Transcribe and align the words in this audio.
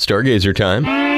Stargazer 0.00 0.56
time. 0.56 1.09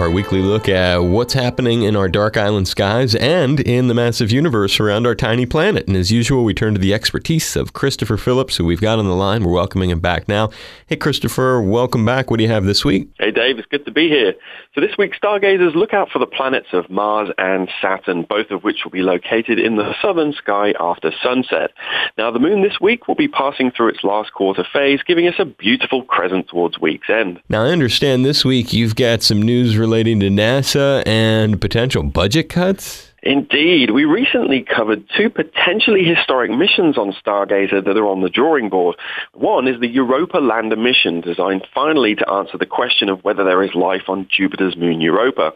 Our 0.00 0.10
weekly 0.10 0.40
look 0.40 0.66
at 0.66 0.96
what's 0.96 1.34
happening 1.34 1.82
in 1.82 1.94
our 1.94 2.08
dark 2.08 2.38
island 2.38 2.66
skies 2.68 3.14
and 3.14 3.60
in 3.60 3.88
the 3.88 3.92
massive 3.92 4.32
universe 4.32 4.80
around 4.80 5.06
our 5.06 5.14
tiny 5.14 5.44
planet. 5.44 5.86
And 5.88 5.94
as 5.94 6.10
usual, 6.10 6.42
we 6.42 6.54
turn 6.54 6.72
to 6.72 6.80
the 6.80 6.94
expertise 6.94 7.54
of 7.54 7.74
Christopher 7.74 8.16
Phillips, 8.16 8.56
who 8.56 8.64
we've 8.64 8.80
got 8.80 8.98
on 8.98 9.04
the 9.04 9.14
line. 9.14 9.44
We're 9.44 9.52
welcoming 9.52 9.90
him 9.90 10.00
back 10.00 10.26
now. 10.26 10.52
Hey, 10.86 10.96
Christopher, 10.96 11.60
welcome 11.60 12.06
back. 12.06 12.30
What 12.30 12.38
do 12.38 12.44
you 12.44 12.48
have 12.48 12.64
this 12.64 12.82
week? 12.82 13.10
Hey, 13.18 13.30
Dave, 13.30 13.58
it's 13.58 13.68
good 13.68 13.84
to 13.84 13.90
be 13.90 14.08
here. 14.08 14.32
So 14.74 14.80
this 14.80 14.96
week, 14.96 15.14
stargazers 15.14 15.74
look 15.74 15.92
out 15.92 16.08
for 16.10 16.18
the 16.18 16.26
planets 16.26 16.68
of 16.72 16.88
Mars 16.88 17.28
and 17.36 17.68
Saturn, 17.82 18.22
both 18.22 18.50
of 18.50 18.64
which 18.64 18.78
will 18.84 18.92
be 18.92 19.02
located 19.02 19.58
in 19.58 19.76
the 19.76 19.94
southern 20.00 20.32
sky 20.32 20.72
after 20.80 21.12
sunset. 21.22 21.72
Now, 22.16 22.30
the 22.30 22.38
moon 22.38 22.62
this 22.62 22.80
week 22.80 23.06
will 23.06 23.16
be 23.16 23.28
passing 23.28 23.70
through 23.70 23.88
its 23.88 24.02
last 24.02 24.32
quarter 24.32 24.64
phase, 24.72 25.00
giving 25.06 25.26
us 25.26 25.34
a 25.38 25.44
beautiful 25.44 26.04
crescent 26.04 26.48
towards 26.48 26.80
week's 26.80 27.10
end. 27.10 27.42
Now, 27.50 27.64
I 27.64 27.68
understand 27.68 28.24
this 28.24 28.46
week 28.46 28.72
you've 28.72 28.96
got 28.96 29.22
some 29.22 29.42
news 29.42 29.76
relating 29.90 30.20
to 30.20 30.28
NASA 30.28 31.02
and 31.04 31.60
potential 31.60 32.04
budget 32.04 32.48
cuts. 32.48 33.10
Indeed. 33.24 33.90
We 33.90 34.04
recently 34.04 34.62
covered 34.62 35.02
two 35.16 35.28
potentially 35.28 36.04
historic 36.04 36.52
missions 36.52 36.96
on 36.96 37.12
Stargazer 37.12 37.84
that 37.84 37.96
are 37.96 38.06
on 38.06 38.22
the 38.22 38.30
drawing 38.30 38.68
board. 38.70 38.96
One 39.34 39.66
is 39.66 39.80
the 39.80 39.88
Europa 39.88 40.38
lander 40.38 40.76
mission, 40.76 41.20
designed 41.20 41.66
finally 41.74 42.14
to 42.14 42.30
answer 42.30 42.56
the 42.56 42.66
question 42.66 43.08
of 43.08 43.24
whether 43.24 43.42
there 43.42 43.64
is 43.64 43.74
life 43.74 44.08
on 44.08 44.28
Jupiter's 44.30 44.76
moon 44.76 45.00
Europa. 45.00 45.52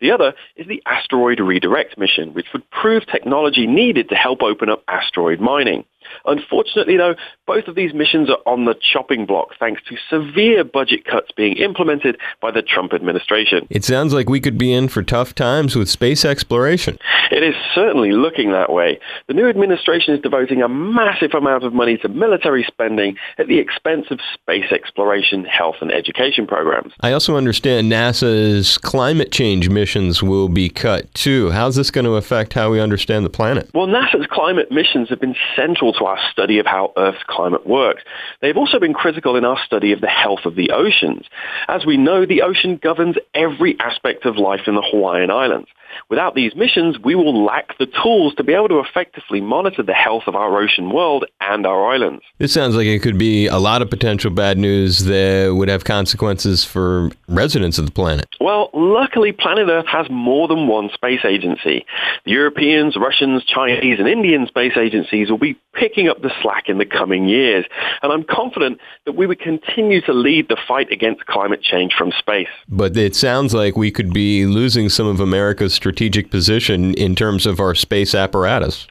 The 0.00 0.10
other 0.12 0.34
is 0.56 0.66
the 0.66 0.82
Asteroid 0.86 1.40
Redirect 1.40 1.98
mission, 1.98 2.32
which 2.34 2.46
would 2.52 2.68
prove 2.70 3.06
technology 3.06 3.66
needed 3.66 4.08
to 4.10 4.14
help 4.14 4.42
open 4.42 4.68
up 4.68 4.84
asteroid 4.88 5.40
mining. 5.40 5.84
Unfortunately, 6.24 6.96
though, 6.96 7.14
both 7.46 7.68
of 7.68 7.74
these 7.74 7.94
missions 7.94 8.30
are 8.30 8.38
on 8.46 8.64
the 8.64 8.74
chopping 8.92 9.26
block 9.26 9.50
thanks 9.58 9.82
to 9.88 9.96
severe 10.10 10.64
budget 10.64 11.04
cuts 11.04 11.30
being 11.36 11.56
implemented 11.56 12.18
by 12.40 12.50
the 12.50 12.62
Trump 12.62 12.92
administration. 12.92 13.66
It 13.70 13.84
sounds 13.84 14.12
like 14.12 14.28
we 14.28 14.40
could 14.40 14.58
be 14.58 14.72
in 14.72 14.88
for 14.88 15.02
tough 15.02 15.34
times 15.34 15.76
with 15.76 15.88
space 15.88 16.24
exploration. 16.24 16.98
It 17.30 17.42
is 17.42 17.54
certainly 17.74 18.12
looking 18.12 18.52
that 18.52 18.72
way. 18.72 18.98
The 19.26 19.34
new 19.34 19.48
administration 19.48 20.14
is 20.14 20.20
devoting 20.20 20.62
a 20.62 20.68
massive 20.68 21.34
amount 21.34 21.64
of 21.64 21.72
money 21.72 21.96
to 21.98 22.08
military 22.08 22.64
spending 22.64 23.16
at 23.38 23.48
the 23.48 23.58
expense 23.58 24.06
of 24.10 24.20
space 24.34 24.70
exploration, 24.72 25.44
health, 25.44 25.76
and 25.80 25.92
education 25.92 26.46
programs. 26.46 26.92
I 27.00 27.12
also 27.12 27.36
understand 27.36 27.90
NASA's 27.90 28.78
climate 28.78 29.32
change 29.32 29.68
missions 29.88 30.22
will 30.22 30.50
be 30.50 30.68
cut 30.68 31.12
too. 31.14 31.48
How's 31.50 31.76
this 31.76 31.90
going 31.90 32.04
to 32.04 32.16
affect 32.16 32.52
how 32.52 32.70
we 32.70 32.78
understand 32.78 33.24
the 33.24 33.30
planet? 33.30 33.70
Well, 33.72 33.86
NASA's 33.86 34.26
climate 34.30 34.70
missions 34.70 35.08
have 35.08 35.18
been 35.18 35.34
central 35.56 35.94
to 35.94 36.04
our 36.04 36.18
study 36.30 36.58
of 36.58 36.66
how 36.66 36.92
Earth's 36.98 37.24
climate 37.26 37.66
works. 37.66 38.02
They've 38.42 38.58
also 38.58 38.78
been 38.78 38.92
critical 38.92 39.34
in 39.34 39.46
our 39.46 39.58
study 39.64 39.92
of 39.92 40.02
the 40.02 40.06
health 40.06 40.40
of 40.44 40.56
the 40.56 40.72
oceans. 40.72 41.24
As 41.68 41.86
we 41.86 41.96
know, 41.96 42.26
the 42.26 42.42
ocean 42.42 42.78
governs 42.82 43.16
every 43.32 43.80
aspect 43.80 44.26
of 44.26 44.36
life 44.36 44.60
in 44.66 44.74
the 44.74 44.82
Hawaiian 44.82 45.30
Islands. 45.30 45.68
Without 46.08 46.34
these 46.34 46.54
missions, 46.54 46.98
we 46.98 47.14
will 47.14 47.44
lack 47.44 47.76
the 47.78 47.86
tools 47.86 48.34
to 48.36 48.44
be 48.44 48.52
able 48.54 48.68
to 48.68 48.80
effectively 48.80 49.40
monitor 49.40 49.82
the 49.82 49.92
health 49.92 50.24
of 50.26 50.34
our 50.34 50.60
ocean 50.60 50.90
world 50.90 51.24
and 51.40 51.66
our 51.66 51.92
islands. 51.92 52.22
This 52.38 52.52
sounds 52.52 52.74
like 52.74 52.86
it 52.86 53.00
could 53.00 53.18
be 53.18 53.46
a 53.46 53.58
lot 53.58 53.82
of 53.82 53.90
potential 53.90 54.30
bad 54.30 54.58
news 54.58 55.00
that 55.04 55.54
would 55.54 55.68
have 55.68 55.84
consequences 55.84 56.64
for 56.64 57.10
residents 57.28 57.78
of 57.78 57.86
the 57.86 57.92
planet. 57.92 58.26
Well, 58.40 58.70
luckily, 58.72 59.32
planet 59.32 59.68
Earth 59.68 59.86
has 59.86 60.08
more 60.10 60.48
than 60.48 60.66
one 60.66 60.90
space 60.92 61.24
agency. 61.24 61.84
The 62.24 62.30
Europeans, 62.32 62.96
Russians, 62.96 63.44
Chinese, 63.44 63.98
and 63.98 64.08
Indian 64.08 64.46
space 64.46 64.76
agencies 64.76 65.30
will 65.30 65.38
be 65.38 65.58
picking 65.74 66.08
up 66.08 66.20
the 66.22 66.32
slack 66.42 66.68
in 66.68 66.78
the 66.78 66.86
coming 66.86 67.28
years. 67.28 67.64
And 68.02 68.12
I'm 68.12 68.24
confident 68.24 68.80
that 69.04 69.12
we 69.12 69.26
would 69.26 69.40
continue 69.40 70.00
to 70.02 70.12
lead 70.12 70.48
the 70.48 70.56
fight 70.66 70.90
against 70.90 71.26
climate 71.26 71.62
change 71.62 71.94
from 71.96 72.12
space. 72.18 72.48
But 72.68 72.96
it 72.96 73.14
sounds 73.14 73.54
like 73.54 73.76
we 73.76 73.90
could 73.90 74.12
be 74.12 74.46
losing 74.46 74.88
some 74.88 75.06
of 75.06 75.20
America's 75.20 75.77
strategic 75.78 76.30
position 76.30 76.92
in 76.94 77.14
terms 77.14 77.46
of 77.46 77.60
our 77.60 77.74
space 77.74 78.14
apparatus. 78.14 78.86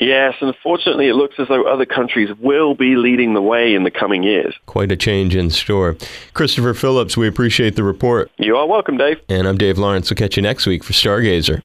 Yes, 0.00 0.34
and 0.40 0.48
unfortunately, 0.48 1.08
it 1.08 1.14
looks 1.14 1.36
as 1.38 1.46
though 1.46 1.62
other 1.62 1.86
countries 1.86 2.28
will 2.40 2.74
be 2.74 2.96
leading 2.96 3.34
the 3.34 3.40
way 3.40 3.72
in 3.72 3.84
the 3.84 3.90
coming 3.90 4.24
years. 4.24 4.52
Quite 4.66 4.90
a 4.90 4.96
change 4.96 5.36
in 5.36 5.48
store. 5.50 5.96
Christopher 6.34 6.74
Phillips, 6.74 7.16
we 7.16 7.28
appreciate 7.28 7.76
the 7.76 7.84
report. 7.84 8.28
You 8.38 8.56
are 8.56 8.66
welcome, 8.66 8.96
Dave. 8.96 9.20
And 9.28 9.46
I'm 9.46 9.56
Dave 9.56 9.78
Lawrence. 9.78 10.10
We'll 10.10 10.16
catch 10.16 10.36
you 10.36 10.42
next 10.42 10.66
week 10.66 10.82
for 10.82 10.92
Stargazer. 10.92 11.60